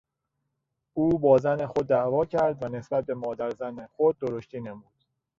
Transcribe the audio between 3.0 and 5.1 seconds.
به مادرزن خود درشتی نمود.